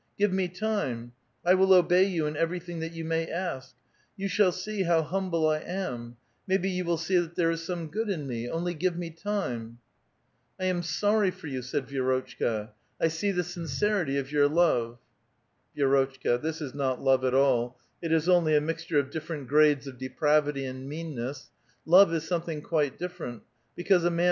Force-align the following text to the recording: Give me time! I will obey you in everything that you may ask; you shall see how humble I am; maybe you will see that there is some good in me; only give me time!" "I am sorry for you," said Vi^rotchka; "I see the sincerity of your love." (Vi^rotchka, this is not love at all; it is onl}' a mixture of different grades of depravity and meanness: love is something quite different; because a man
Give 0.17 0.33
me 0.33 0.47
time! 0.47 1.11
I 1.45 1.53
will 1.53 1.71
obey 1.75 2.05
you 2.05 2.25
in 2.25 2.35
everything 2.35 2.79
that 2.79 2.91
you 2.93 3.05
may 3.05 3.27
ask; 3.29 3.75
you 4.17 4.27
shall 4.27 4.51
see 4.51 4.81
how 4.81 5.03
humble 5.03 5.47
I 5.47 5.59
am; 5.59 6.17
maybe 6.47 6.71
you 6.71 6.83
will 6.85 6.97
see 6.97 7.19
that 7.19 7.35
there 7.35 7.51
is 7.51 7.63
some 7.63 7.85
good 7.85 8.09
in 8.09 8.25
me; 8.25 8.49
only 8.49 8.73
give 8.73 8.97
me 8.97 9.11
time!" 9.11 9.77
"I 10.59 10.65
am 10.65 10.81
sorry 10.81 11.29
for 11.29 11.45
you," 11.45 11.61
said 11.61 11.87
Vi^rotchka; 11.87 12.69
"I 12.99 13.09
see 13.09 13.31
the 13.31 13.43
sincerity 13.43 14.17
of 14.17 14.31
your 14.31 14.47
love." 14.47 14.97
(Vi^rotchka, 15.77 16.41
this 16.41 16.61
is 16.61 16.73
not 16.73 16.99
love 16.99 17.23
at 17.23 17.35
all; 17.35 17.77
it 18.01 18.11
is 18.11 18.27
onl}' 18.27 18.57
a 18.57 18.59
mixture 18.59 18.97
of 18.97 19.11
different 19.11 19.47
grades 19.49 19.85
of 19.85 19.99
depravity 19.99 20.65
and 20.65 20.89
meanness: 20.89 21.51
love 21.85 22.11
is 22.11 22.27
something 22.27 22.63
quite 22.63 22.97
different; 22.97 23.43
because 23.75 24.03
a 24.03 24.09
man 24.09 24.19